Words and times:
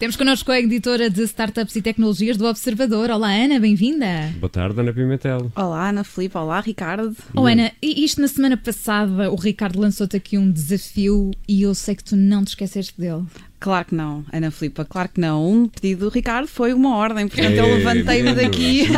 Temos 0.00 0.16
connosco 0.16 0.50
a 0.50 0.58
editora 0.58 1.08
de 1.08 1.22
Startups 1.22 1.76
e 1.76 1.82
Tecnologias 1.82 2.36
do 2.36 2.44
Observador. 2.46 3.08
Olá, 3.08 3.28
Ana, 3.32 3.60
bem-vinda. 3.60 4.32
Boa 4.40 4.50
tarde, 4.50 4.80
Ana 4.80 4.92
Pimentel. 4.92 5.52
Olá, 5.54 5.90
Ana 5.90 6.02
Filipe. 6.02 6.36
Olá, 6.36 6.58
Ricardo. 6.58 7.14
Oh, 7.36 7.46
Ana, 7.46 7.70
isto 7.80 8.20
na 8.20 8.26
semana 8.26 8.56
passada, 8.56 9.30
o 9.30 9.36
Ricardo 9.36 9.78
lançou-te 9.78 10.16
aqui 10.16 10.36
um 10.36 10.50
desafio 10.50 11.30
e 11.46 11.62
eu 11.62 11.72
sei 11.72 11.94
que 11.94 12.02
tu 12.02 12.16
não 12.16 12.44
te 12.44 12.48
esqueceste 12.48 13.00
dele. 13.00 13.26
Claro 13.60 13.84
que 13.84 13.94
não, 13.94 14.24
Ana 14.32 14.50
Filipa, 14.50 14.86
claro 14.86 15.10
que 15.10 15.20
não. 15.20 15.46
Um 15.46 15.68
pedido 15.68 16.06
do 16.06 16.08
Ricardo 16.08 16.48
foi 16.48 16.72
uma 16.72 16.96
ordem, 16.96 17.28
portanto 17.28 17.52
eu 17.52 17.66
levantei-me 17.66 18.34
daqui. 18.34 18.88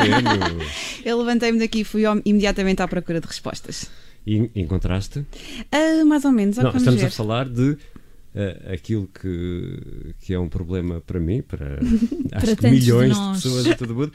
eu 1.04 1.18
levantei-me 1.18 1.58
daqui 1.58 1.80
e 1.80 1.84
fui 1.84 2.04
imediatamente 2.24 2.80
à 2.80 2.86
procura 2.86 3.20
de 3.20 3.27
respostas. 3.27 3.90
E 4.24 4.48
encontraste? 4.54 5.18
Uh, 5.18 6.06
mais 6.06 6.24
ou 6.24 6.30
menos, 6.30 6.56
não, 6.56 6.70
estamos 6.70 7.01
ver. 7.01 7.06
a 7.06 7.10
falar 7.10 7.48
de 7.48 7.77
uh, 8.34 8.72
aquilo 8.72 9.09
que, 9.09 10.14
que 10.20 10.34
é 10.34 10.38
um 10.38 10.48
problema 10.48 11.00
para 11.00 11.20
mim, 11.20 11.42
para, 11.42 11.78
acho 12.32 12.56
que 12.56 12.70
milhões 12.70 13.18
de, 13.18 13.27
de, 13.27 13.32
pessoas 13.34 13.66
em 13.66 13.74
todo 13.74 13.90
o 13.90 13.95
mundo. 13.95 14.12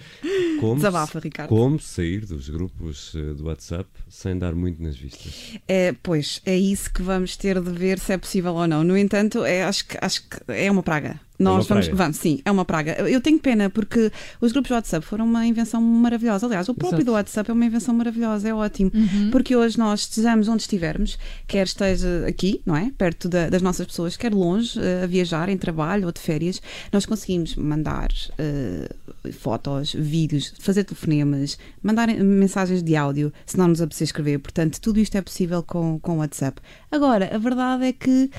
Como, 0.59 0.75
Desabafa, 0.75 1.20
Ricardo. 1.20 1.49
Como 1.49 1.80
sair 1.80 2.25
dos 2.25 2.49
grupos 2.49 3.13
uh, 3.13 3.35
do 3.35 3.45
WhatsApp 3.45 3.89
sem 4.09 4.38
dar 4.38 4.55
muito 4.55 4.81
nas 4.81 4.98
vistas? 4.98 5.59
É, 5.67 5.94
pois, 6.02 6.41
é 6.45 6.55
isso 6.55 6.91
que 6.91 7.02
vamos 7.02 7.38
ter 7.38 7.61
de 7.61 7.72
ver 7.72 7.99
se 7.99 8.13
é 8.13 8.17
possível 8.17 8.53
ou 8.55 8.67
não. 8.67 8.84
No 8.84 8.98
entanto, 8.98 9.44
é, 9.44 9.63
acho, 9.63 9.85
que, 9.88 9.98
acho 10.02 10.27
que 10.27 10.39
é 10.47 10.70
uma 10.72 10.84
praga. 10.84 11.20
Nós 11.40 11.66
é 11.66 11.68
vamos, 11.70 11.88
vamos, 11.90 12.18
sim, 12.18 12.40
é 12.44 12.52
uma 12.52 12.66
praga. 12.66 12.94
Eu 13.09 13.22
tenho 13.22 13.40
pena 13.40 13.70
porque 13.70 14.12
os 14.41 14.52
grupos 14.52 14.70
de 14.70 14.73
WhatsApp 14.73 15.05
foram 15.05 15.26
uma 15.26 15.45
invenção 15.45 15.82
maravilhosa. 15.82 16.45
Aliás, 16.48 16.68
o 16.68 16.73
próprio 16.73 16.98
Exato. 16.98 17.05
do 17.05 17.12
WhatsApp 17.14 17.50
é 17.50 17.54
uma 17.54 17.66
invenção 17.66 17.94
maravilhosa, 17.94 18.50
é 18.50 18.54
ótimo. 18.54 18.91
Uhum. 18.94 19.30
Porque 19.32 19.55
hoje 19.55 19.78
nós 19.78 20.02
estejamos 20.02 20.48
onde 20.48 20.64
estivermos, 20.64 21.17
quer 21.48 21.66
esteja 21.66 22.26
aqui, 22.28 22.61
não 22.66 22.76
é? 22.76 22.92
Perto 22.98 23.30
da, 23.30 23.50
das 23.50 23.61
nossas 23.61 23.86
pessoas, 23.86 24.17
quer 24.17 24.34
longe, 24.34 24.80
uh, 24.80 25.03
a 25.03 25.08
viajar, 25.08 25.50
em 25.50 25.58
trabalho 25.58 26.08
ou 26.08 26.11
de 26.11 26.20
férias, 26.20 26.61
nós 26.92 27.06
conseguimos 27.06 27.56
mandar 27.56 28.09
uh, 28.33 29.31
fotos, 29.33 29.94
vídeos, 29.94 30.54
fazer 30.59 30.83
telefonemas, 30.83 31.58
mandar 31.83 32.08
mensagens 32.08 32.81
de 32.81 32.95
áudio, 32.95 33.31
se 33.45 33.58
não 33.58 33.67
nos 33.67 33.81
apetecer 33.81 34.06
escrever. 34.06 34.39
Portanto, 34.39 34.80
tudo 34.81 35.00
isto 35.00 35.16
é 35.16 35.22
possível 35.22 35.61
com, 35.61 36.00
com 36.00 36.14
o 36.14 36.17
WhatsApp. 36.17 36.61
Agora, 36.92 37.30
a 37.33 37.38
verdade 37.38 37.86
é 37.86 37.94
que 37.94 38.31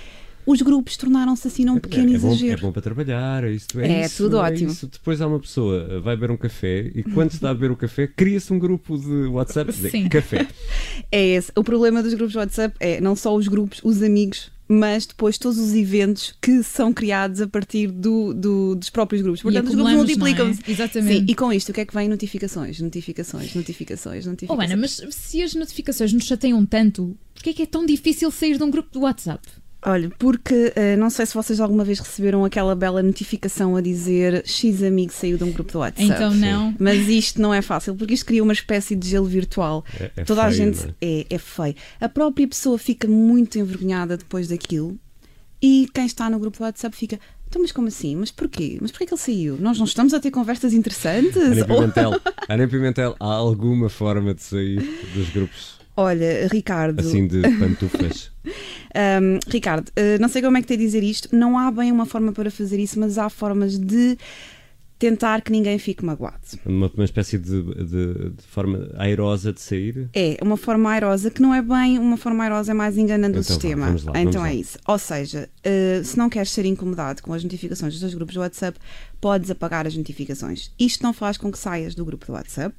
os 0.48 0.62
grupos 0.62 0.96
tornaram-se 0.96 1.46
assim 1.46 1.62
num 1.62 1.78
pequeno 1.78 2.08
é, 2.08 2.12
é 2.12 2.14
exagero. 2.14 2.52
Bom, 2.52 2.66
é 2.66 2.68
bom 2.68 2.72
para 2.72 2.80
trabalhar, 2.80 3.44
é 3.44 3.50
isto, 3.50 3.78
é, 3.78 3.86
é 3.86 4.06
isso, 4.06 4.24
tudo 4.24 4.38
é 4.38 4.40
ótimo. 4.40 4.70
Isso. 4.70 4.86
Depois 4.86 5.20
há 5.20 5.26
uma 5.26 5.38
pessoa, 5.38 6.00
vai 6.00 6.16
beber 6.16 6.30
um 6.30 6.38
café 6.38 6.90
e 6.94 7.02
quando 7.02 7.30
se 7.30 7.36
está 7.36 7.50
a 7.50 7.54
beber 7.54 7.70
o 7.70 7.76
café, 7.76 8.06
cria-se 8.06 8.50
um 8.50 8.58
grupo 8.58 8.96
de 8.96 9.26
WhatsApp 9.26 9.70
de 9.72 10.08
café. 10.08 10.48
É 11.10 11.24
esse. 11.24 11.50
O 11.56 11.64
problema 11.64 12.02
dos 12.02 12.12
grupos 12.14 12.32
de 12.32 12.38
WhatsApp 12.38 12.74
é 12.80 13.00
não 13.00 13.16
só 13.16 13.34
os 13.34 13.48
grupos, 13.48 13.80
os 13.82 14.02
amigos 14.02 14.50
mas 14.70 15.06
depois 15.06 15.38
todos 15.38 15.58
os 15.58 15.74
eventos 15.74 16.34
que 16.42 16.62
são 16.62 16.92
criados 16.92 17.40
a 17.40 17.46
partir 17.46 17.90
do, 17.90 18.34
do 18.34 18.74
dos 18.74 18.90
próprios 18.90 19.22
grupos. 19.22 19.40
Portanto, 19.40 19.68
os 19.68 19.74
grupos 19.74 19.94
multiplicam-se. 19.94 20.60
É? 20.66 20.70
Exatamente. 20.70 21.20
Sim, 21.20 21.24
e 21.26 21.34
com 21.34 21.50
isto, 21.50 21.70
o 21.70 21.72
que 21.72 21.80
é 21.80 21.86
que 21.86 21.94
vem? 21.94 22.06
Notificações, 22.06 22.78
notificações, 22.78 23.54
notificações, 23.54 24.26
notificações. 24.26 24.58
Oh, 24.58 24.62
Ana, 24.62 24.76
mas 24.76 25.02
se 25.10 25.42
as 25.42 25.54
notificações 25.54 26.12
nos 26.12 26.24
chateiam 26.24 26.66
tanto, 26.66 27.16
porquê 27.32 27.50
é 27.50 27.52
que 27.54 27.62
é 27.62 27.66
tão 27.66 27.86
difícil 27.86 28.30
sair 28.30 28.58
de 28.58 28.62
um 28.62 28.70
grupo 28.70 28.90
do 28.92 29.00
WhatsApp? 29.00 29.48
Olha, 29.88 30.10
porque 30.18 30.54
uh, 30.76 30.98
não 30.98 31.08
sei 31.08 31.24
se 31.24 31.32
vocês 31.32 31.60
alguma 31.60 31.82
vez 31.82 31.98
receberam 31.98 32.44
aquela 32.44 32.74
bela 32.74 33.02
notificação 33.02 33.74
a 33.74 33.80
dizer 33.80 34.42
X 34.46 34.82
amigo 34.82 35.10
saiu 35.10 35.38
de 35.38 35.44
um 35.44 35.50
grupo 35.50 35.72
do 35.72 35.78
WhatsApp. 35.78 36.04
Então 36.04 36.34
não. 36.34 36.74
Mas 36.78 37.08
isto 37.08 37.40
não 37.40 37.54
é 37.54 37.62
fácil, 37.62 37.94
porque 37.94 38.12
isto 38.12 38.26
cria 38.26 38.42
uma 38.42 38.52
espécie 38.52 38.94
de 38.94 39.08
gelo 39.08 39.24
virtual. 39.24 39.82
É, 39.98 40.10
é 40.14 40.24
Toda 40.24 40.42
feio, 40.42 40.46
a 40.46 40.50
gente 40.50 40.94
é? 41.00 41.20
é, 41.20 41.26
é 41.30 41.38
feio. 41.38 41.74
A 41.98 42.06
própria 42.06 42.46
pessoa 42.46 42.76
fica 42.76 43.08
muito 43.08 43.58
envergonhada 43.58 44.18
depois 44.18 44.48
daquilo 44.48 44.98
e 45.62 45.88
quem 45.94 46.04
está 46.04 46.28
no 46.28 46.38
grupo 46.38 46.58
do 46.58 46.64
WhatsApp 46.64 46.94
fica. 46.94 47.18
Então, 47.48 47.62
mas 47.62 47.72
como 47.72 47.88
assim? 47.88 48.14
Mas 48.14 48.30
porquê? 48.30 48.76
Mas 48.82 48.90
porquê 48.90 49.06
que 49.06 49.14
ele 49.14 49.20
saiu? 49.20 49.56
Nós 49.58 49.78
não 49.78 49.86
estamos 49.86 50.12
a 50.12 50.20
ter 50.20 50.30
conversas 50.30 50.74
interessantes? 50.74 51.34
Ana 51.34 51.64
Pimentel, 51.64 52.20
Ana 52.46 52.68
Pimentel, 52.68 53.16
há 53.18 53.32
alguma 53.32 53.88
forma 53.88 54.34
de 54.34 54.42
sair 54.42 54.82
dos 55.14 55.30
grupos? 55.30 55.78
Olha, 55.96 56.46
Ricardo. 56.46 57.00
Assim 57.00 57.26
de 57.26 57.40
pantufas. 57.58 58.30
um, 58.94 59.38
Ricardo, 59.50 59.88
uh, 59.88 60.20
não 60.20 60.28
sei 60.28 60.42
como 60.42 60.56
é 60.56 60.60
que 60.60 60.66
te 60.68 60.76
dizer 60.76 61.02
isto, 61.02 61.28
não 61.34 61.58
há 61.58 61.70
bem 61.70 61.92
uma 61.92 62.06
forma 62.06 62.32
para 62.32 62.50
fazer 62.50 62.78
isso, 62.78 62.98
mas 62.98 63.18
há 63.18 63.28
formas 63.28 63.78
de 63.78 64.16
tentar 64.98 65.42
que 65.42 65.52
ninguém 65.52 65.78
fique 65.78 66.04
magoado. 66.04 66.40
Uma, 66.66 66.90
uma 66.92 67.04
espécie 67.04 67.38
de, 67.38 67.62
de, 67.62 68.30
de, 68.30 68.42
forma 68.42 68.90
airosa 68.98 69.52
de 69.52 69.60
sair? 69.60 70.10
É, 70.12 70.36
uma 70.42 70.56
forma 70.56 70.90
airosa, 70.90 71.30
que 71.30 71.40
não 71.40 71.54
é 71.54 71.62
bem 71.62 71.98
uma 71.98 72.16
forma 72.16 72.42
airosa, 72.42 72.72
é 72.72 72.74
mais 72.74 72.98
enganando 72.98 73.38
então, 73.38 73.40
o 73.40 73.44
sistema. 73.44 73.86
Vamos 73.86 74.04
lá, 74.04 74.12
então 74.20 74.32
vamos 74.32 74.36
é 74.36 74.38
lá. 74.38 74.54
isso. 74.54 74.78
Ou 74.86 74.98
seja, 74.98 75.48
uh, 75.60 76.04
se 76.04 76.18
não 76.18 76.28
queres 76.28 76.50
ser 76.50 76.64
incomodado 76.64 77.22
com 77.22 77.32
as 77.32 77.44
notificações 77.44 77.92
dos 77.92 78.00
teus 78.00 78.14
grupos 78.14 78.34
do 78.34 78.40
WhatsApp, 78.40 78.78
podes 79.20 79.50
apagar 79.50 79.86
as 79.86 79.96
notificações. 79.96 80.72
Isto 80.78 81.04
não 81.04 81.12
faz 81.12 81.36
com 81.36 81.52
que 81.52 81.58
saias 81.58 81.94
do 81.94 82.04
grupo 82.04 82.26
do 82.26 82.32
WhatsApp, 82.32 82.74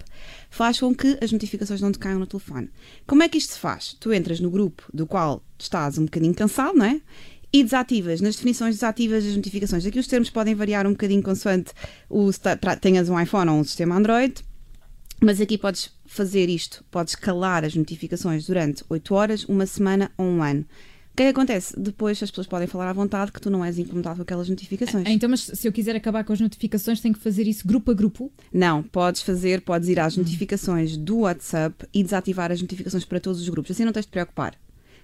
faz 0.49 0.79
com 0.79 0.93
que 0.93 1.17
as 1.21 1.31
notificações 1.31 1.79
não 1.79 1.91
te 1.91 1.99
caiam 1.99 2.19
no 2.19 2.27
telefone. 2.27 2.69
Como 3.07 3.23
é 3.23 3.29
que 3.29 3.37
isto 3.37 3.53
se 3.53 3.59
faz? 3.59 3.95
Tu 3.97 4.13
entras 4.13 4.41
no 4.41 4.49
grupo 4.49 4.83
do 4.93 5.07
qual 5.07 5.41
estás 5.57 5.97
um 5.97 6.03
bocadinho 6.03 6.33
cansado, 6.33 6.77
não 6.77 6.85
é? 6.85 7.01
E 7.51 7.63
desativas. 7.63 8.21
Nas 8.21 8.35
definições, 8.35 8.75
desativas 8.75 9.25
as 9.25 9.35
notificações. 9.35 9.85
Aqui 9.85 9.99
os 9.99 10.07
termos 10.07 10.29
podem 10.29 10.55
variar 10.55 10.85
um 10.87 10.91
bocadinho 10.91 11.21
consoante 11.21 11.71
o, 12.09 12.29
tenhas 12.81 13.09
um 13.09 13.19
iPhone 13.19 13.49
ou 13.49 13.57
um 13.57 13.63
sistema 13.63 13.95
Android, 13.95 14.35
mas 15.21 15.41
aqui 15.41 15.57
podes 15.57 15.91
fazer 16.05 16.49
isto, 16.49 16.83
podes 16.89 17.15
calar 17.15 17.65
as 17.65 17.75
notificações 17.75 18.47
durante 18.47 18.83
8 18.89 19.13
horas, 19.13 19.43
uma 19.45 19.65
semana 19.65 20.11
ou 20.17 20.25
um 20.25 20.43
ano. 20.43 20.65
O 21.11 21.17
que 21.19 21.23
é 21.23 21.25
que 21.25 21.31
acontece? 21.31 21.77
Depois 21.77 22.23
as 22.23 22.31
pessoas 22.31 22.47
podem 22.47 22.67
falar 22.67 22.87
à 22.87 22.93
vontade 22.93 23.31
que 23.31 23.41
tu 23.41 23.49
não 23.49 23.65
és 23.65 23.77
incomodado 23.77 24.17
com 24.17 24.21
aquelas 24.21 24.47
notificações. 24.47 25.05
Então, 25.07 25.29
mas 25.29 25.41
se 25.41 25.67
eu 25.67 25.71
quiser 25.73 25.93
acabar 25.93 26.23
com 26.23 26.31
as 26.31 26.39
notificações, 26.39 27.01
tenho 27.01 27.13
que 27.13 27.19
fazer 27.19 27.45
isso 27.45 27.67
grupo 27.67 27.91
a 27.91 27.93
grupo? 27.93 28.31
Não, 28.53 28.81
podes 28.81 29.21
fazer, 29.21 29.59
podes 29.59 29.89
ir 29.89 29.99
às 29.99 30.15
notificações 30.15 30.95
do 30.95 31.19
WhatsApp 31.19 31.85
e 31.93 32.01
desativar 32.03 32.53
as 32.53 32.61
notificações 32.61 33.03
para 33.03 33.19
todos 33.19 33.41
os 33.41 33.49
grupos. 33.49 33.71
Assim 33.71 33.83
não 33.83 33.91
tens 33.91 34.05
de 34.05 34.11
preocupar. 34.11 34.55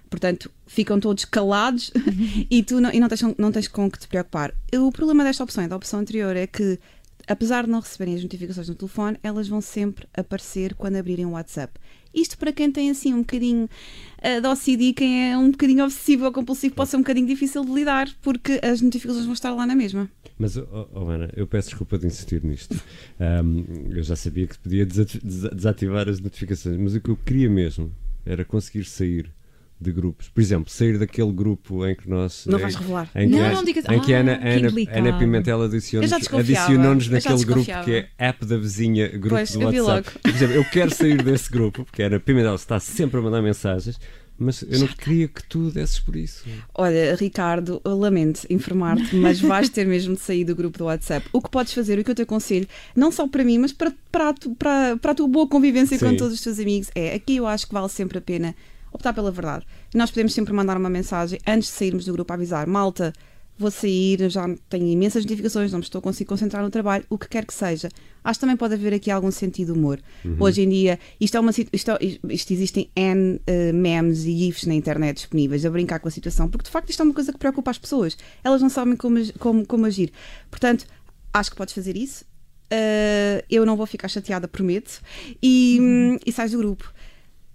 Portanto, 0.08 0.50
ficam 0.66 1.00
todos 1.00 1.24
calados 1.24 1.90
uhum. 1.94 2.46
e 2.50 2.62
tu 2.62 2.80
não, 2.80 2.92
e 2.92 3.00
não, 3.00 3.08
tens, 3.08 3.22
não 3.36 3.52
tens 3.52 3.68
com 3.68 3.90
que 3.90 3.98
te 3.98 4.08
preocupar. 4.08 4.54
O 4.74 4.92
problema 4.92 5.24
desta 5.24 5.42
opção 5.42 5.64
e 5.64 5.68
da 5.68 5.76
opção 5.76 6.00
anterior 6.00 6.36
é 6.36 6.46
que, 6.46 6.78
apesar 7.26 7.64
de 7.64 7.70
não 7.70 7.80
receberem 7.80 8.14
as 8.14 8.22
notificações 8.22 8.68
no 8.68 8.74
telefone, 8.74 9.18
elas 9.22 9.48
vão 9.48 9.60
sempre 9.60 10.06
aparecer 10.16 10.74
quando 10.74 10.96
abrirem 10.96 11.26
o 11.26 11.30
WhatsApp. 11.30 11.78
Isto 12.14 12.38
para 12.38 12.50
quem 12.50 12.72
tem 12.72 12.88
assim 12.88 13.12
um 13.12 13.18
bocadinho 13.18 13.64
uh, 13.64 14.40
de 14.40 14.48
OCD, 14.48 14.94
quem 14.94 15.30
é 15.30 15.36
um 15.36 15.50
bocadinho 15.50 15.84
obsessivo 15.84 16.24
ou 16.24 16.32
compulsivo, 16.32 16.74
pode 16.74 16.88
ser 16.88 16.96
um 16.96 17.00
bocadinho 17.00 17.26
difícil 17.26 17.62
de 17.62 17.70
lidar, 17.70 18.08
porque 18.22 18.58
as 18.62 18.80
notificações 18.80 19.26
vão 19.26 19.34
estar 19.34 19.52
lá 19.52 19.66
na 19.66 19.74
mesma. 19.74 20.08
Mas, 20.38 20.56
oh, 20.56 20.88
oh 20.94 21.08
Ana, 21.08 21.30
eu 21.36 21.46
peço 21.46 21.68
desculpa 21.68 21.98
de 21.98 22.06
insistir 22.06 22.42
nisto. 22.42 22.74
Um, 23.18 23.64
eu 23.96 24.02
já 24.02 24.14
sabia 24.14 24.46
que 24.46 24.58
podia 24.58 24.84
desativar 24.84 26.06
as 26.06 26.20
notificações, 26.20 26.76
mas 26.76 26.94
o 26.94 27.00
que 27.00 27.08
eu 27.08 27.16
queria 27.16 27.48
mesmo 27.48 27.90
era 28.26 28.44
conseguir 28.44 28.84
sair 28.84 29.32
de 29.80 29.92
grupos. 29.92 30.28
Por 30.28 30.40
exemplo, 30.40 30.70
sair 30.70 30.98
daquele 30.98 31.32
grupo 31.32 31.86
em 31.86 31.94
que 31.94 32.08
nós. 32.08 32.46
Não 32.46 32.58
vais 32.58 32.74
revelar. 32.74 33.10
Em 33.14 33.28
que, 33.28 33.36
não, 33.36 33.52
não 33.52 33.64
digas. 33.64 33.84
Em 33.84 34.00
que 34.00 34.14
ah, 34.14 34.20
Ana, 34.20 34.32
Ana, 34.32 34.68
Ana 34.90 35.18
Pimentel 35.18 35.62
adicionou-nos 35.62 36.32
adicionou 36.32 36.94
naquele 36.94 37.44
grupo 37.44 37.84
que 37.84 37.94
é 37.94 38.08
app 38.18 38.46
da 38.46 38.56
vizinha, 38.56 39.08
grupo 39.08 39.36
pois, 39.36 39.52
do 39.52 39.60
WhatsApp. 39.60 40.18
Por 40.20 40.30
exemplo, 40.30 40.56
eu 40.56 40.64
quero 40.64 40.94
sair 40.94 41.22
desse 41.22 41.50
grupo, 41.50 41.84
porque 41.84 42.02
Ana 42.02 42.18
Pimentel 42.18 42.54
está 42.54 42.80
sempre 42.80 43.20
a 43.20 43.22
mandar 43.22 43.42
mensagens. 43.42 43.98
Mas 44.38 44.60
eu 44.60 44.80
não 44.80 44.86
queria 44.88 45.28
que 45.28 45.42
tu 45.44 45.70
desses 45.70 45.98
por 45.98 46.14
isso. 46.14 46.44
Olha, 46.74 47.16
Ricardo, 47.16 47.80
lamento 47.82 48.46
informar-te, 48.50 49.16
mas 49.16 49.40
vais 49.40 49.70
ter 49.70 49.86
mesmo 49.86 50.14
de 50.14 50.20
sair 50.20 50.44
do 50.44 50.54
grupo 50.54 50.76
do 50.76 50.84
WhatsApp. 50.84 51.26
O 51.32 51.40
que 51.40 51.50
podes 51.50 51.72
fazer, 51.72 51.98
o 51.98 52.04
que 52.04 52.10
eu 52.10 52.14
te 52.14 52.20
aconselho, 52.20 52.68
não 52.94 53.10
só 53.10 53.26
para 53.26 53.42
mim, 53.42 53.56
mas 53.56 53.72
para, 53.72 53.94
para, 54.12 54.34
para, 54.58 54.96
para 54.98 55.12
a 55.12 55.14
tua 55.14 55.26
boa 55.26 55.48
convivência 55.48 55.98
Sim. 55.98 56.10
com 56.10 56.16
todos 56.16 56.34
os 56.34 56.40
teus 56.42 56.58
amigos, 56.58 56.90
é 56.94 57.14
aqui 57.14 57.36
eu 57.36 57.46
acho 57.46 57.66
que 57.66 57.72
vale 57.72 57.88
sempre 57.88 58.18
a 58.18 58.20
pena 58.20 58.54
optar 58.96 59.12
pela 59.12 59.30
verdade. 59.30 59.64
Nós 59.94 60.10
podemos 60.10 60.34
sempre 60.34 60.52
mandar 60.52 60.76
uma 60.76 60.90
mensagem 60.90 61.38
antes 61.46 61.68
de 61.68 61.74
sairmos 61.74 62.04
do 62.04 62.12
grupo 62.12 62.32
a 62.32 62.36
avisar: 62.36 62.66
malta, 62.66 63.12
vou 63.58 63.70
sair, 63.70 64.28
já 64.28 64.46
tenho 64.68 64.86
imensas 64.86 65.24
notificações, 65.24 65.72
não 65.72 65.78
me 65.78 65.84
estou 65.84 65.98
a 65.98 66.02
conseguir 66.02 66.26
concentrar 66.26 66.62
no 66.62 66.70
trabalho, 66.70 67.04
o 67.08 67.16
que 67.16 67.28
quer 67.28 67.44
que 67.44 67.54
seja. 67.54 67.88
Acho 68.22 68.38
que 68.38 68.40
também 68.40 68.56
pode 68.56 68.74
haver 68.74 68.92
aqui 68.92 69.10
algum 69.10 69.30
sentido 69.30 69.72
de 69.72 69.78
humor. 69.78 70.00
Uhum. 70.24 70.36
Hoje 70.40 70.62
em 70.62 70.68
dia, 70.68 70.98
isto 71.20 71.36
é 71.36 71.40
uma 71.40 71.50
isto, 71.50 71.90
é, 71.90 71.98
isto 72.30 72.52
existem 72.52 72.90
N 72.94 73.36
uh, 73.36 73.74
memes 73.74 74.24
e 74.24 74.36
GIFs 74.36 74.66
na 74.66 74.74
internet 74.74 75.16
disponíveis 75.16 75.64
a 75.64 75.70
brincar 75.70 76.00
com 76.00 76.08
a 76.08 76.10
situação, 76.10 76.48
porque 76.48 76.64
de 76.64 76.70
facto 76.70 76.90
isto 76.90 77.00
é 77.00 77.04
uma 77.04 77.14
coisa 77.14 77.32
que 77.32 77.38
preocupa 77.38 77.70
as 77.70 77.78
pessoas. 77.78 78.16
Elas 78.44 78.60
não 78.60 78.68
sabem 78.68 78.96
como, 78.96 79.18
como, 79.38 79.66
como 79.66 79.86
agir. 79.86 80.12
Portanto, 80.50 80.86
acho 81.32 81.50
que 81.50 81.56
podes 81.56 81.72
fazer 81.72 81.96
isso. 81.96 82.24
Uh, 82.66 83.40
eu 83.48 83.64
não 83.64 83.76
vou 83.76 83.86
ficar 83.86 84.08
chateada, 84.08 84.48
prometo. 84.48 85.00
E, 85.42 85.78
uhum. 85.80 86.18
e 86.26 86.32
sais 86.32 86.50
do 86.50 86.58
grupo 86.58 86.92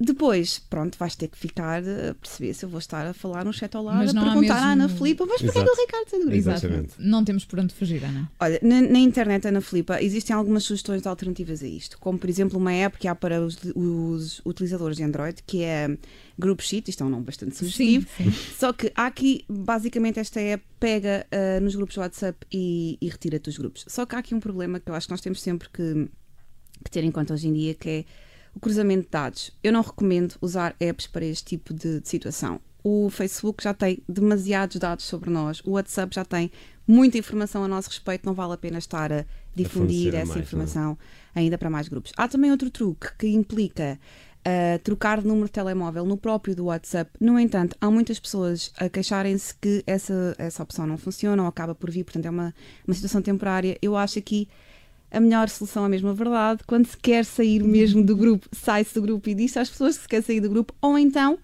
Depois, 0.03 0.57
pronto, 0.57 0.97
vais 0.97 1.15
ter 1.15 1.27
que 1.27 1.37
ficar 1.37 1.83
a 1.83 2.15
perceber 2.15 2.55
se 2.55 2.65
eu 2.65 2.69
vou 2.69 2.79
estar 2.79 3.05
a 3.05 3.13
falar 3.13 3.45
no 3.45 3.53
chat 3.53 3.75
ao 3.75 3.83
lado, 3.83 3.97
Mas 3.97 4.15
a 4.15 4.19
perguntar 4.19 4.55
à 4.57 4.75
mesmo- 4.75 4.83
Ana 4.85 4.89
Filipa, 4.89 5.25
mas 5.27 5.41
porquê 5.41 5.59
é 5.59 5.61
Exato. 5.61 5.75
do 5.75 5.81
Ricardo 5.81 6.09
Sandro? 6.09 6.35
Exatamente. 6.35 6.93
Não 6.97 7.23
temos 7.23 7.45
por 7.45 7.59
onde 7.59 7.71
fugir, 7.73 8.03
Ana. 8.03 8.31
Olha, 8.39 8.59
na, 8.63 8.81
na 8.81 8.97
internet, 8.99 9.47
Ana 9.47 9.61
Filipa, 9.61 10.01
existem 10.01 10.35
algumas 10.35 10.63
sugestões 10.63 11.05
alternativas 11.05 11.61
a 11.61 11.67
isto, 11.67 11.99
como 11.99 12.17
por 12.17 12.27
exemplo 12.29 12.57
uma 12.57 12.73
app 12.73 12.97
que 12.97 13.07
há 13.07 13.13
para 13.13 13.39
os, 13.39 13.59
os 13.75 14.41
utilizadores 14.43 14.97
de 14.97 15.03
Android, 15.03 15.43
que 15.45 15.61
é 15.63 15.95
Group 16.39 16.61
Sheet, 16.61 16.89
isto 16.89 17.03
é 17.03 17.05
um 17.05 17.09
nome 17.09 17.25
bastante 17.25 17.55
sugestivo, 17.55 18.07
sim. 18.17 18.31
só 18.57 18.73
que 18.73 18.91
há 18.95 19.05
aqui, 19.05 19.45
basicamente, 19.47 20.19
esta 20.19 20.39
app 20.39 20.63
pega 20.79 21.27
ah, 21.31 21.59
nos 21.59 21.75
grupos 21.75 21.95
WhatsApp 21.97 22.39
e, 22.51 22.97
e 22.99 23.07
retira-te 23.07 23.43
dos 23.43 23.57
grupos. 23.59 23.85
Só 23.87 24.05
que 24.07 24.15
há 24.15 24.17
aqui 24.17 24.33
um 24.33 24.39
problema 24.39 24.79
que 24.79 24.89
eu 24.89 24.95
acho 24.95 25.05
que 25.05 25.11
nós 25.13 25.21
temos 25.21 25.39
sempre 25.41 25.69
que, 25.69 26.09
que 26.83 26.89
ter 26.89 27.03
em 27.03 27.11
conta 27.11 27.35
hoje 27.35 27.47
em 27.47 27.53
dia, 27.53 27.75
que 27.75 27.87
é 27.89 28.05
o 28.53 28.59
cruzamento 28.59 29.03
de 29.03 29.09
dados. 29.09 29.51
Eu 29.63 29.71
não 29.71 29.81
recomendo 29.81 30.35
usar 30.41 30.75
apps 30.79 31.07
para 31.07 31.25
este 31.25 31.45
tipo 31.45 31.73
de, 31.73 31.99
de 31.99 32.07
situação. 32.07 32.59
O 32.83 33.09
Facebook 33.09 33.63
já 33.63 33.73
tem 33.73 34.01
demasiados 34.09 34.77
dados 34.77 35.05
sobre 35.05 35.29
nós, 35.29 35.61
o 35.63 35.71
WhatsApp 35.71 36.15
já 36.15 36.25
tem 36.25 36.51
muita 36.87 37.17
informação 37.17 37.63
a 37.63 37.67
nosso 37.67 37.89
respeito, 37.89 38.25
não 38.25 38.33
vale 38.33 38.53
a 38.53 38.57
pena 38.57 38.79
estar 38.79 39.13
a 39.13 39.23
difundir 39.55 40.15
a 40.15 40.19
essa 40.19 40.25
mais, 40.25 40.29
não 40.29 40.35
é? 40.35 40.39
informação 40.43 40.97
ainda 41.35 41.57
para 41.57 41.69
mais 41.69 41.87
grupos. 41.87 42.11
Há 42.17 42.27
também 42.27 42.49
outro 42.49 42.71
truque 42.71 43.07
que 43.19 43.27
implica 43.27 43.99
ah, 44.43 44.79
trocar 44.83 45.21
de 45.21 45.27
número 45.27 45.45
de 45.45 45.51
telemóvel 45.51 46.03
no 46.03 46.17
próprio 46.17 46.55
do 46.55 46.65
WhatsApp. 46.65 47.11
No 47.19 47.39
entanto, 47.39 47.75
há 47.79 47.91
muitas 47.91 48.19
pessoas 48.19 48.71
a 48.77 48.89
queixarem-se 48.89 49.53
que 49.55 49.83
essa, 49.85 50.35
essa 50.37 50.63
opção 50.63 50.87
não 50.87 50.97
funciona 50.97 51.43
ou 51.43 51.47
acaba 51.47 51.75
por 51.75 51.91
vir, 51.91 52.03
portanto 52.03 52.25
é 52.25 52.29
uma, 52.29 52.53
uma 52.87 52.93
situação 52.93 53.21
temporária. 53.21 53.77
Eu 53.81 53.95
acho 53.95 54.17
aqui 54.17 54.49
a 55.11 55.19
melhor 55.19 55.49
solução 55.49 55.83
é 55.83 55.85
a 55.85 55.89
verdade. 56.13 56.63
Quando 56.65 56.87
se 56.87 56.97
quer 56.97 57.25
sair 57.25 57.61
mesmo 57.63 58.03
do 58.03 58.15
grupo, 58.15 58.47
sai-se 58.51 58.93
do 58.93 59.01
grupo 59.01 59.29
e 59.29 59.35
diz 59.35 59.57
às 59.57 59.69
pessoas 59.69 59.97
que 59.97 60.03
se 60.03 60.09
quer 60.09 60.23
sair 60.23 60.39
do 60.39 60.49
grupo, 60.49 60.73
ou 60.81 60.97
então 60.97 61.37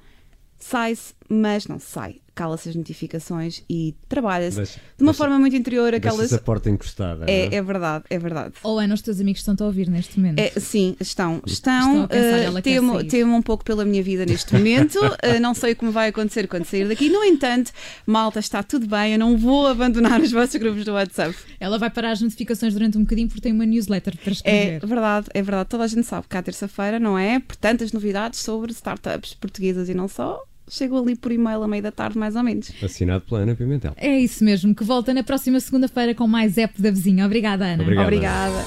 sai-se, 0.57 1.13
mas 1.29 1.67
não 1.67 1.79
sai. 1.79 2.21
Cala-se 2.37 2.69
as 2.69 2.75
notificações 2.75 3.63
e 3.69 3.95
trabalha-se 4.07 4.61
de 4.61 4.69
uma 5.01 5.11
deixa- 5.11 5.13
forma 5.17 5.39
muito 5.39 5.55
interior. 5.55 5.93
Aquelas... 5.93 6.31
A 6.31 6.37
porta 6.39 6.69
encostada. 6.69 7.25
não 7.25 7.27
É, 7.27 7.55
é 7.55 7.61
verdade, 7.63 8.03
é 8.09 8.19
verdade. 8.19 8.53
Ou 8.63 8.77
Ana, 8.79 8.93
os 8.93 9.01
teus 9.01 9.19
amigos 9.19 9.39
estão-te 9.41 9.63
a 9.63 9.65
ouvir 9.65 9.89
neste 9.89 10.19
momento. 10.19 10.39
É, 10.39 10.51
sim, 10.59 10.95
estão. 10.99 11.41
Estão 11.45 11.77
Estão. 11.77 12.03
a 12.03 12.07
pensar, 12.07 12.37
ela 12.37 12.61
quer 12.61 12.69
temo, 12.75 13.03
temo 13.03 13.35
um 13.35 13.41
pouco 13.41 13.63
pela 13.65 13.83
minha 13.83 14.03
vida 14.03 14.25
neste 14.25 14.53
momento. 14.53 14.99
eh, 15.23 15.39
não 15.39 15.53
sei 15.55 15.73
o 15.73 15.75
que 15.75 15.83
me 15.83 15.91
vai 15.91 16.09
acontecer 16.09 16.47
quando 16.47 16.65
sair 16.65 16.87
daqui. 16.87 17.09
No 17.09 17.23
entanto, 17.23 17.71
malta, 18.05 18.39
está 18.39 18.61
tudo 18.61 18.85
bem. 18.87 19.13
Eu 19.13 19.19
não 19.19 19.35
vou 19.37 19.65
abandonar 19.67 20.21
os 20.21 20.31
vossos 20.31 20.55
grupos 20.57 20.85
do 20.85 20.91
WhatsApp. 20.93 21.35
Ela 21.59 21.77
vai 21.79 21.89
parar 21.89 22.11
as 22.11 22.21
notificações 22.21 22.73
durante 22.73 22.97
um 22.97 23.01
bocadinho 23.01 23.27
porque 23.27 23.41
tem 23.41 23.51
uma 23.51 23.65
newsletter 23.65 24.15
para 24.17 24.29
É 24.29 24.33
escrever. 24.33 24.85
verdade, 24.85 25.27
é 25.33 25.41
verdade. 25.41 25.69
Toda 25.69 25.83
a 25.83 25.87
gente 25.87 26.05
sabe 26.05 26.27
que 26.29 26.37
há 26.37 26.41
terça-feira, 26.43 26.99
não 26.99 27.17
é? 27.17 27.39
Portanto, 27.39 27.83
as 27.83 27.91
novidades 27.91 28.39
sobre 28.41 28.71
startups 28.71 29.33
portuguesas 29.33 29.89
e 29.89 29.93
não 29.93 30.07
só 30.07 30.43
chegou 30.69 31.01
ali 31.01 31.15
por 31.15 31.31
e-mail 31.31 31.63
à 31.63 31.67
meia 31.67 31.83
da 31.83 31.91
tarde, 31.91 32.17
mais 32.17 32.35
ou 32.35 32.43
menos. 32.43 32.71
Assinado 32.83 33.23
pela 33.25 33.41
Ana 33.41 33.55
Pimentel. 33.55 33.93
É 33.95 34.19
isso 34.19 34.43
mesmo, 34.43 34.75
que 34.75 34.83
volta 34.83 35.13
na 35.13 35.23
próxima 35.23 35.59
segunda-feira 35.59 36.13
com 36.13 36.27
mais 36.27 36.57
app 36.57 36.81
da 36.81 36.91
vizinha. 36.91 37.25
Obrigada, 37.25 37.65
Ana. 37.65 37.83
Obrigada. 37.83 38.07
Obrigada. 38.07 38.65